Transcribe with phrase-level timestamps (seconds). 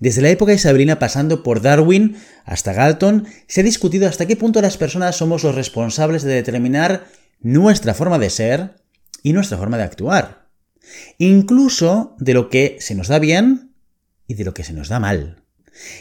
[0.00, 4.62] Desde la época isabelina pasando por Darwin hasta Galton, se ha discutido hasta qué punto
[4.62, 7.06] las personas somos los responsables de determinar
[7.40, 8.76] nuestra forma de ser
[9.22, 10.48] y nuestra forma de actuar.
[11.18, 13.74] Incluso de lo que se nos da bien
[14.26, 15.44] y de lo que se nos da mal.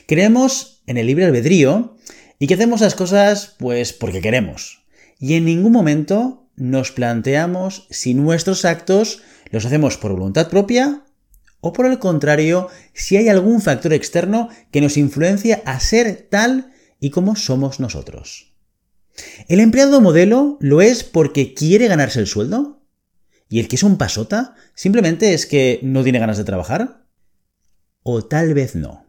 [0.08, 1.98] Creemos en el libre albedrío
[2.40, 4.86] y que hacemos las cosas pues porque queremos.
[5.20, 9.22] Y en ningún momento nos planteamos si nuestros actos
[9.52, 11.04] los hacemos por voluntad propia
[11.62, 16.72] o por el contrario, si hay algún factor externo que nos influencia a ser tal
[17.00, 18.54] y como somos nosotros.
[19.48, 22.82] ¿El empleado modelo lo es porque quiere ganarse el sueldo?
[23.50, 27.06] ¿Y el que es un pasota simplemente es que no tiene ganas de trabajar?
[28.04, 29.06] ¿O tal vez no?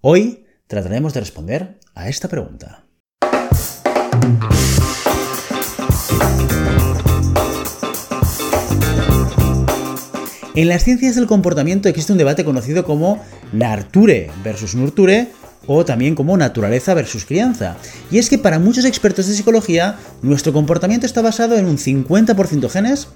[0.00, 2.84] Hoy trataremos de responder a esta pregunta.
[10.58, 13.22] En las ciencias del comportamiento existe un debate conocido como
[13.52, 15.28] Narture versus Nurture
[15.68, 17.76] o también como naturaleza versus crianza.
[18.10, 22.68] Y es que para muchos expertos de psicología, nuestro comportamiento está basado en un 50%
[22.70, 23.06] genes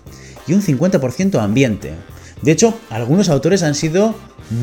[0.47, 1.95] y un 50% ambiente.
[2.43, 4.15] De hecho, algunos autores han sido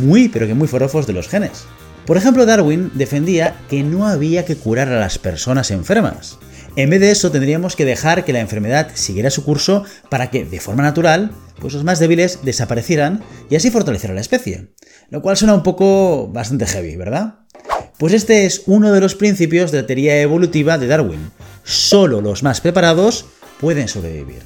[0.01, 1.65] muy pero que muy forofos de los genes.
[2.05, 6.37] Por ejemplo, Darwin defendía que no había que curar a las personas enfermas.
[6.79, 10.45] En vez de eso, tendríamos que dejar que la enfermedad siguiera su curso para que,
[10.45, 14.69] de forma natural, pues los más débiles desaparecieran y así fortalecer la especie.
[15.09, 17.39] Lo cual suena un poco bastante heavy, ¿verdad?
[17.97, 21.31] Pues este es uno de los principios de la teoría evolutiva de Darwin.
[21.65, 23.25] Solo los más preparados
[23.59, 24.43] pueden sobrevivir.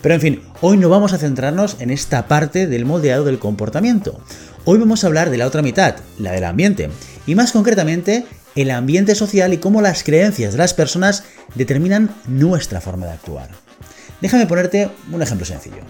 [0.00, 4.18] Pero en fin, hoy no vamos a centrarnos en esta parte del moldeado del comportamiento.
[4.64, 6.88] Hoy vamos a hablar de la otra mitad, la del ambiente,
[7.26, 8.24] y más concretamente
[8.56, 13.50] el ambiente social y cómo las creencias de las personas determinan nuestra forma de actuar.
[14.20, 15.82] Déjame ponerte un ejemplo sencillo.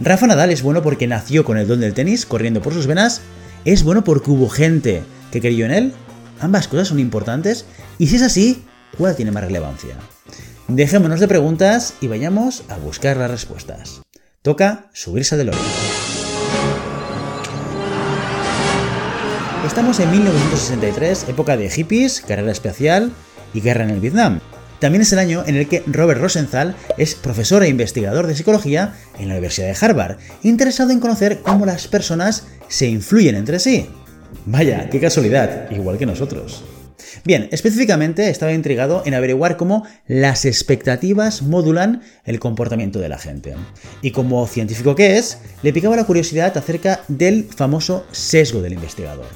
[0.00, 3.20] Rafa Nadal es bueno porque nació con el don del tenis corriendo por sus venas,
[3.64, 5.92] es bueno porque hubo gente que creyó en él.
[6.40, 7.64] Ambas cosas son importantes
[7.98, 8.64] y si es así,
[8.96, 9.96] ¿cuál tiene más relevancia?
[10.68, 14.02] Dejémonos de preguntas y vayamos a buscar las respuestas.
[14.42, 16.09] Toca subirse al DeLorean.
[19.70, 23.12] Estamos en 1963, época de hippies, carrera espacial
[23.54, 24.40] y guerra en el Vietnam.
[24.80, 28.94] También es el año en el que Robert Rosenthal es profesor e investigador de psicología
[29.16, 33.88] en la Universidad de Harvard, interesado en conocer cómo las personas se influyen entre sí.
[34.44, 36.64] Vaya, qué casualidad, igual que nosotros.
[37.24, 43.54] Bien, específicamente estaba intrigado en averiguar cómo las expectativas modulan el comportamiento de la gente.
[44.02, 49.26] Y como científico que es, le picaba la curiosidad acerca del famoso sesgo del investigador.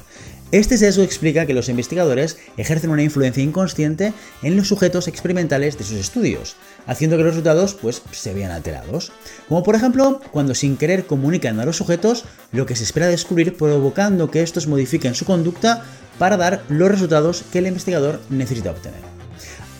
[0.55, 5.83] Este sesgo explica que los investigadores ejercen una influencia inconsciente en los sujetos experimentales de
[5.83, 6.55] sus estudios,
[6.87, 9.11] haciendo que los resultados pues, se vean alterados.
[9.49, 12.23] Como por ejemplo, cuando sin querer comunican a los sujetos
[12.53, 15.83] lo que se espera descubrir, provocando que estos modifiquen su conducta
[16.17, 19.01] para dar los resultados que el investigador necesita obtener.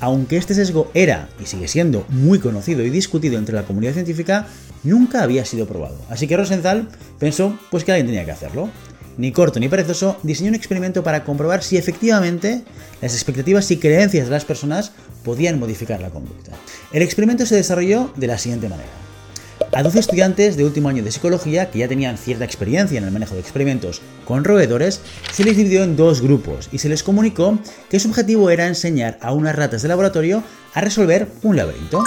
[0.02, 4.46] Aunque este sesgo era y sigue siendo muy conocido y discutido entre la comunidad científica,
[4.84, 5.98] nunca había sido probado.
[6.10, 8.70] Así que Rosenthal pensó pues que alguien tenía que hacerlo
[9.18, 12.64] ni corto ni perezoso, diseñó un experimento para comprobar si efectivamente
[13.02, 14.92] las expectativas y creencias de las personas
[15.24, 16.52] podían modificar la conducta.
[16.92, 18.90] El experimento se desarrolló de la siguiente manera.
[19.72, 23.12] A 12 estudiantes de último año de psicología que ya tenían cierta experiencia en el
[23.12, 25.02] manejo de experimentos con roedores,
[25.34, 27.60] se les dividió en dos grupos y se les comunicó
[27.90, 30.44] que su objetivo era enseñar a unas ratas de laboratorio
[30.74, 32.04] a resolver un laberinto.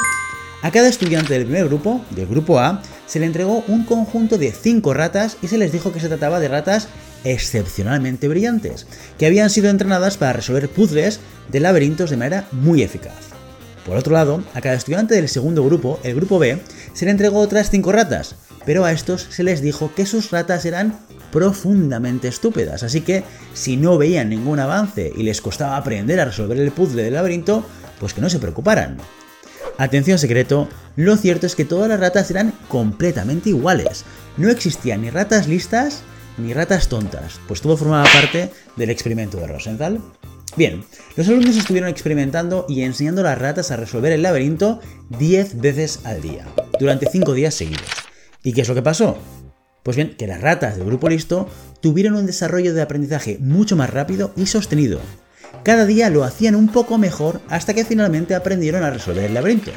[0.61, 4.51] A cada estudiante del primer grupo, del grupo A, se le entregó un conjunto de
[4.51, 6.89] 5 ratas y se les dijo que se trataba de ratas
[7.23, 8.87] excepcionalmente brillantes,
[9.19, 13.15] que habían sido entrenadas para resolver puzzles de laberintos de manera muy eficaz.
[13.87, 16.59] Por otro lado, a cada estudiante del segundo grupo, el grupo B,
[16.93, 18.35] se le entregó otras 5 ratas,
[18.67, 20.99] pero a estos se les dijo que sus ratas eran
[21.31, 23.23] profundamente estúpidas, así que
[23.55, 27.65] si no veían ningún avance y les costaba aprender a resolver el puzzle del laberinto,
[28.01, 28.97] pues que no se preocuparan.
[29.78, 34.05] Atención secreto, lo cierto es que todas las ratas eran completamente iguales.
[34.37, 36.03] No existían ni ratas listas
[36.37, 40.01] ni ratas tontas, pues todo formaba parte del experimento de Rosenthal.
[40.57, 40.84] Bien,
[41.15, 44.80] los alumnos estuvieron experimentando y enseñando a las ratas a resolver el laberinto
[45.10, 46.45] 10 veces al día,
[46.80, 47.86] durante 5 días seguidos.
[48.42, 49.16] ¿Y qué es lo que pasó?
[49.84, 51.48] Pues bien, que las ratas del grupo listo
[51.80, 55.01] tuvieron un desarrollo de aprendizaje mucho más rápido y sostenido,
[55.65, 59.71] cada día lo hacían un poco mejor hasta que finalmente aprendieron a resolver el laberinto.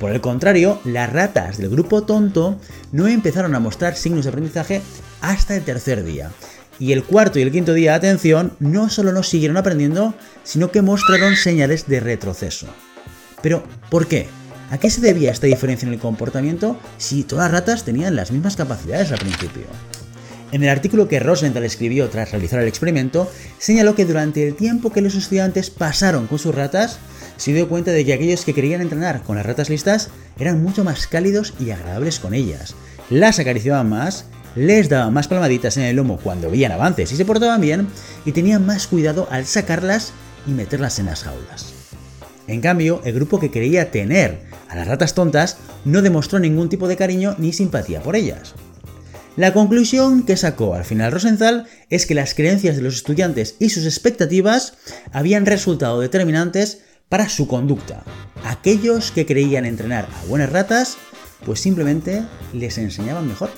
[0.00, 2.60] Por el contrario, las ratas del grupo tonto
[2.92, 4.82] no empezaron a mostrar signos de aprendizaje
[5.20, 6.30] hasta el tercer día.
[6.78, 10.82] Y el cuarto y el quinto día, atención, no solo no siguieron aprendiendo, sino que
[10.82, 12.66] mostraron señales de retroceso.
[13.42, 14.28] Pero, ¿por qué?
[14.70, 18.32] ¿A qué se debía esta diferencia en el comportamiento si todas las ratas tenían las
[18.32, 19.64] mismas capacidades al principio?
[20.52, 24.92] En el artículo que Rosenthal escribió tras realizar el experimento, señaló que durante el tiempo
[24.92, 26.98] que los estudiantes pasaron con sus ratas,
[27.36, 30.08] se dio cuenta de que aquellos que querían entrenar con las ratas listas
[30.38, 32.74] eran mucho más cálidos y agradables con ellas.
[33.10, 37.24] Las acariciaban más, les daban más palmaditas en el lomo cuando veían avances y se
[37.24, 37.88] portaban bien,
[38.24, 40.12] y tenían más cuidado al sacarlas
[40.46, 41.74] y meterlas en las jaulas.
[42.46, 46.86] En cambio, el grupo que quería tener a las ratas tontas no demostró ningún tipo
[46.86, 48.54] de cariño ni simpatía por ellas.
[49.36, 53.68] La conclusión que sacó al final Rosenthal es que las creencias de los estudiantes y
[53.68, 54.72] sus expectativas
[55.12, 56.80] habían resultado determinantes
[57.10, 58.02] para su conducta.
[58.44, 60.96] Aquellos que creían entrenar a buenas ratas,
[61.44, 62.22] pues simplemente
[62.54, 63.50] les enseñaban mejor.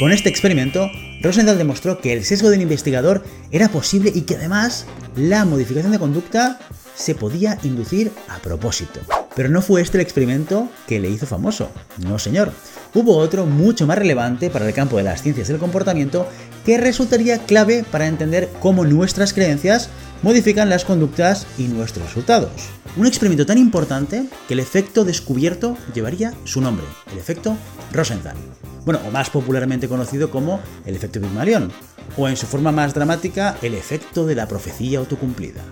[0.00, 0.90] Con este experimento,
[1.22, 6.00] Rosenthal demostró que el sesgo del investigador era posible y que además la modificación de
[6.00, 6.58] conducta
[6.96, 8.98] se podía inducir a propósito.
[9.36, 12.52] Pero no fue este el experimento que le hizo famoso, no señor.
[12.92, 16.26] Hubo otro mucho más relevante para el campo de las ciencias del comportamiento
[16.66, 19.88] que resultaría clave para entender cómo nuestras creencias
[20.22, 22.50] modifican las conductas y nuestros resultados.
[22.96, 27.56] Un experimento tan importante que el efecto descubierto llevaría su nombre, el efecto
[27.92, 28.36] Rosenthal.
[28.84, 31.70] Bueno, o más popularmente conocido como el efecto Pygmalion,
[32.16, 35.62] o en su forma más dramática, el efecto de la profecía autocumplida.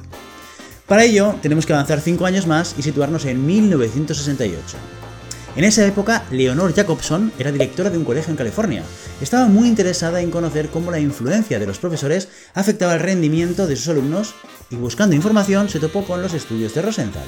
[0.87, 4.77] Para ello, tenemos que avanzar 5 años más y situarnos en 1968.
[5.59, 8.85] En esa época, Leonor Jacobson era directora de un colegio en California.
[9.21, 13.75] Estaba muy interesada en conocer cómo la influencia de los profesores afectaba el rendimiento de
[13.75, 14.37] sus alumnos
[14.71, 17.25] y buscando información se topó con los estudios de Rosenthal.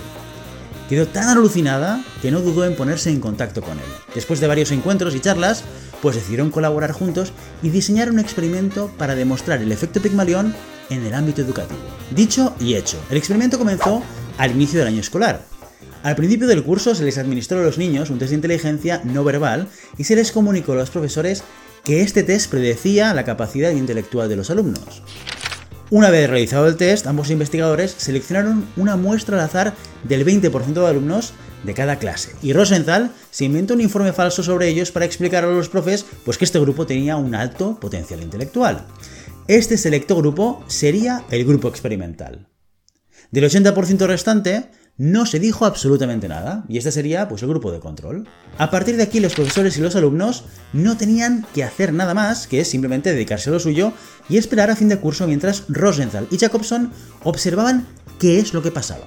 [0.88, 3.84] Quedó tan alucinada que no dudó en ponerse en contacto con él.
[4.14, 5.64] Después de varios encuentros y charlas,
[6.00, 7.32] pues decidieron colaborar juntos
[7.64, 10.54] y diseñar un experimento para demostrar el efecto Pygmalion
[10.88, 11.80] en el ámbito educativo.
[12.14, 14.04] Dicho y hecho, el experimento comenzó
[14.38, 15.50] al inicio del año escolar.
[16.02, 19.22] Al principio del curso se les administró a los niños un test de inteligencia no
[19.22, 19.68] verbal
[19.98, 21.42] y se les comunicó a los profesores
[21.84, 25.02] que este test predecía la capacidad intelectual de los alumnos.
[25.90, 29.74] Una vez realizado el test, ambos investigadores seleccionaron una muestra al azar
[30.04, 32.32] del 20% de alumnos de cada clase.
[32.42, 36.38] Y Rosenthal se inventó un informe falso sobre ellos para explicar a los profes pues,
[36.38, 38.86] que este grupo tenía un alto potencial intelectual.
[39.48, 42.46] Este selecto grupo sería el grupo experimental.
[43.32, 44.70] Del 80% restante,
[45.00, 48.28] no se dijo absolutamente nada, y este sería pues el grupo de control.
[48.58, 50.44] A partir de aquí los profesores y los alumnos
[50.74, 53.94] no tenían que hacer nada más que simplemente dedicarse a lo suyo
[54.28, 56.92] y esperar a fin de curso mientras Rosenthal y Jacobson
[57.24, 57.86] observaban
[58.18, 59.06] qué es lo que pasaba.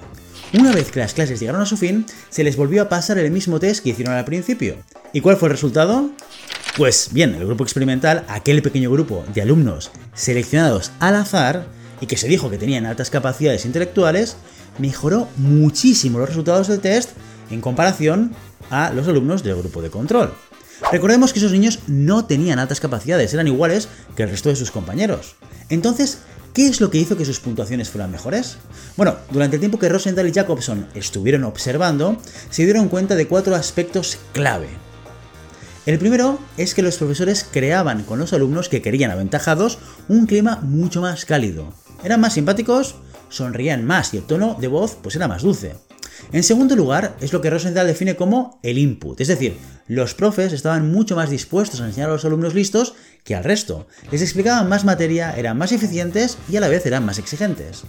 [0.57, 3.29] Una vez que las clases llegaron a su fin, se les volvió a pasar el
[3.29, 4.77] mismo test que hicieron al principio.
[5.13, 6.09] ¿Y cuál fue el resultado?
[6.75, 11.67] Pues bien, el grupo experimental, aquel pequeño grupo de alumnos seleccionados al azar
[12.03, 14.35] y que se dijo que tenían altas capacidades intelectuales,
[14.77, 17.11] mejoró muchísimo los resultados del test
[17.49, 18.33] en comparación
[18.69, 20.33] a los alumnos del grupo de control.
[20.91, 24.69] Recordemos que esos niños no tenían altas capacidades, eran iguales que el resto de sus
[24.69, 25.37] compañeros.
[25.69, 26.17] Entonces,
[26.53, 28.57] ¿qué es lo que hizo que sus puntuaciones fueran mejores?
[28.97, 32.17] Bueno, durante el tiempo que Rosenthal y Jacobson estuvieron observando,
[32.49, 34.67] se dieron cuenta de cuatro aspectos clave
[35.85, 40.61] el primero es que los profesores creaban con los alumnos que querían aventajados un clima
[40.61, 41.73] mucho más cálido.
[42.03, 42.95] Eran más simpáticos,
[43.29, 45.75] sonrían más y el tono de voz pues era más dulce.
[46.31, 49.57] En segundo lugar, es lo que Rosenthal define como el input, es decir,
[49.87, 53.87] los profes estaban mucho más dispuestos a enseñar a los alumnos listos que al resto.
[54.11, 57.83] Les explicaban más materia, eran más eficientes y a la vez eran más exigentes.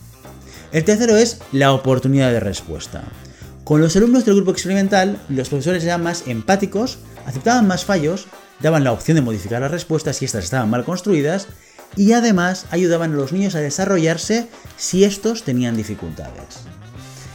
[0.73, 3.05] El tercero es la oportunidad de respuesta.
[3.63, 8.27] Con los alumnos del grupo experimental, los profesores eran más empáticos, aceptaban más fallos,
[8.61, 11.47] daban la opción de modificar las respuestas si estas estaban mal construidas
[11.97, 16.65] y además ayudaban a los niños a desarrollarse si estos tenían dificultades.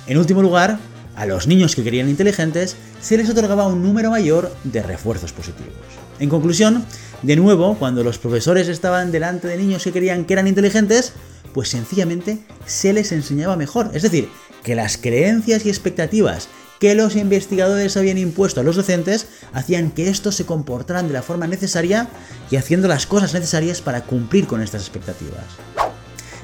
[0.08, 0.80] En último lugar,
[1.16, 5.74] a los niños que querían inteligentes se les otorgaba un número mayor de refuerzos positivos.
[6.20, 6.86] En conclusión,
[7.22, 11.14] de nuevo, cuando los profesores estaban delante de niños que querían que eran inteligentes,
[11.54, 13.92] pues sencillamente se les enseñaba mejor.
[13.94, 14.30] Es decir,
[14.64, 16.50] que las creencias y expectativas
[16.80, 21.22] que los investigadores habían impuesto a los docentes hacían que estos se comportaran de la
[21.22, 22.08] forma necesaria
[22.50, 25.44] y haciendo las cosas necesarias para cumplir con estas expectativas.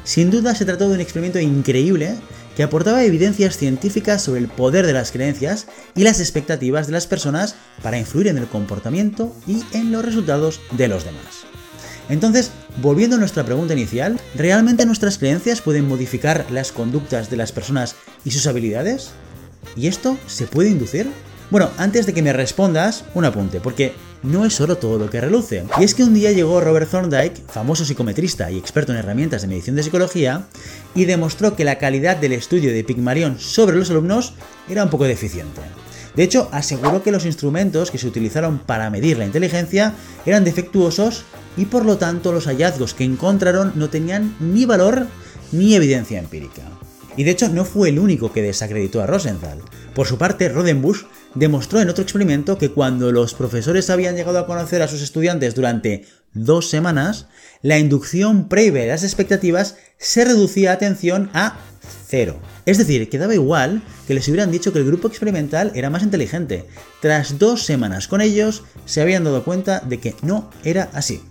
[0.04, 2.16] Sin duda se trató de un experimento increíble
[2.56, 7.08] que aportaba evidencias científicas sobre el poder de las creencias y las expectativas de las
[7.08, 11.46] personas para influir en el comportamiento y en los resultados de los demás.
[12.08, 12.52] Entonces,
[12.82, 17.96] volviendo a nuestra pregunta inicial, ¿realmente nuestras creencias pueden modificar las conductas de las personas
[18.24, 19.12] y sus habilidades?
[19.76, 21.10] ¿Y esto se puede inducir?
[21.52, 23.94] Bueno, antes de que me respondas, un apunte, porque
[24.24, 25.64] no es solo todo lo que reluce.
[25.80, 29.48] Y es que un día llegó Robert Thorndike, famoso psicometrista y experto en herramientas de
[29.48, 30.48] medición de psicología,
[30.96, 34.34] y demostró que la calidad del estudio de Pygmalion sobre los alumnos
[34.68, 35.62] era un poco deficiente.
[36.16, 39.94] De hecho, aseguró que los instrumentos que se utilizaron para medir la inteligencia
[40.26, 41.24] eran defectuosos
[41.58, 45.08] y por lo tanto los hallazgos que encontraron no tenían ni valor
[45.52, 46.64] ni evidencia empírica.
[47.18, 49.60] Y de hecho no fue el único que desacreditó a Rosenthal.
[49.94, 54.46] Por su parte, Rodenbusch demostró en otro experimento que cuando los profesores habían llegado a
[54.46, 57.28] conocer a sus estudiantes durante dos semanas,
[57.62, 61.58] la inducción previa de las expectativas se reducía atención a
[62.08, 62.40] cero.
[62.66, 66.04] Es decir, que daba igual que les hubieran dicho que el grupo experimental era más
[66.04, 66.66] inteligente.
[67.02, 71.22] Tras dos semanas con ellos, se habían dado cuenta de que no era así.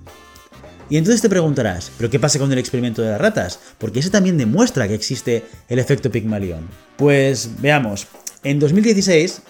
[0.91, 3.59] Y entonces te preguntarás, ¿pero qué pasa con el experimento de las ratas?
[3.79, 6.69] Porque ese también demuestra que existe el efecto Pygmalion.
[6.97, 8.07] Pues veamos,
[8.43, 9.41] en 2016,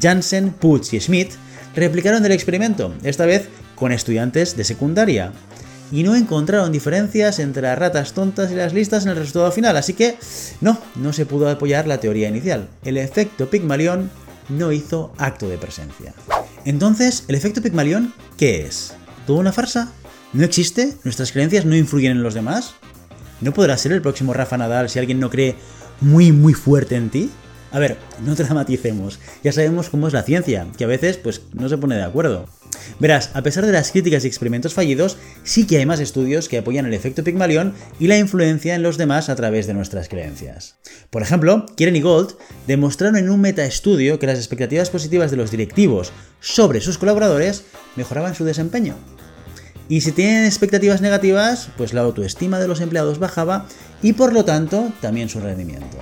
[0.00, 1.32] Janssen, Putz y Schmidt
[1.76, 5.32] replicaron el experimento, esta vez con estudiantes de secundaria.
[5.92, 9.76] Y no encontraron diferencias entre las ratas tontas y las listas en el resultado final,
[9.76, 10.16] así que
[10.62, 12.68] no, no se pudo apoyar la teoría inicial.
[12.82, 14.10] El efecto Pygmalion
[14.48, 16.14] no hizo acto de presencia.
[16.64, 18.94] Entonces, ¿el efecto Pygmalion qué es?
[19.26, 19.92] ¿Toda una farsa?
[20.32, 20.94] ¿No existe?
[21.04, 22.72] ¿Nuestras creencias no influyen en los demás?
[23.42, 25.56] ¿No podrá ser el próximo Rafa Nadal si alguien no cree
[26.00, 27.30] muy muy fuerte en ti?
[27.70, 29.18] A ver, no dramaticemos.
[29.44, 32.46] Ya sabemos cómo es la ciencia, que a veces pues no se pone de acuerdo.
[32.98, 36.58] Verás, a pesar de las críticas y experimentos fallidos, sí que hay más estudios que
[36.58, 40.76] apoyan el efecto Pygmalion y la influencia en los demás a través de nuestras creencias.
[41.10, 42.36] Por ejemplo, Kieran y Gold
[42.66, 46.10] demostraron en un metaestudio que las expectativas positivas de los directivos
[46.40, 47.64] sobre sus colaboradores
[47.96, 48.96] mejoraban su desempeño.
[49.92, 53.66] Y si tienen expectativas negativas, pues la autoestima de los empleados bajaba
[54.00, 55.98] y por lo tanto también su rendimiento.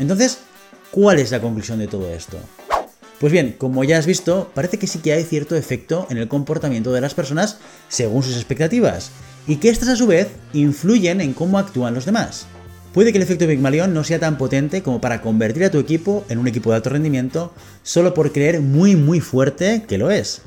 [0.00, 0.38] Entonces,
[0.90, 2.36] ¿cuál es la conclusión de todo esto?
[3.20, 6.26] Pues bien, como ya has visto, parece que sí que hay cierto efecto en el
[6.26, 9.12] comportamiento de las personas según sus expectativas,
[9.46, 12.46] y que estas a su vez influyen en cómo actúan los demás.
[12.92, 16.24] Puede que el efecto Pygmalion no sea tan potente como para convertir a tu equipo
[16.28, 20.42] en un equipo de alto rendimiento solo por creer muy muy fuerte que lo es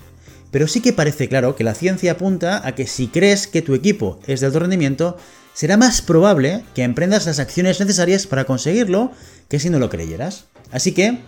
[0.56, 3.76] pero sí que parece claro que la ciencia apunta a que si crees que tu
[3.76, 5.18] equipo es de alto rendimiento,
[5.54, 9.12] será más probable que emprendas las acciones necesarias para conseguirlo
[9.50, 10.46] que si no lo creyeras.
[10.72, 11.20] Así que,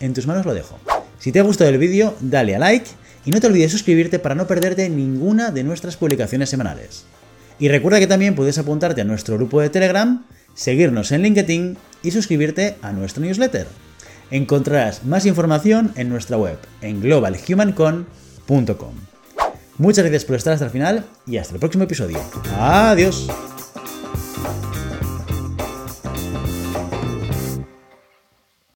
[0.00, 0.80] en tus manos lo dejo.
[1.20, 2.90] Si te ha gustado el vídeo, dale a like
[3.24, 7.04] y no te olvides suscribirte para no perderte ninguna de nuestras publicaciones semanales.
[7.60, 10.26] Y recuerda que también puedes apuntarte a nuestro grupo de Telegram,
[10.56, 13.68] seguirnos en LinkedIn y suscribirte a nuestro newsletter.
[14.32, 18.23] Encontrarás más información en nuestra web en globalhumancon.com
[19.78, 22.18] Muchas gracias por estar hasta el final y hasta el próximo episodio.
[22.58, 23.28] Adiós.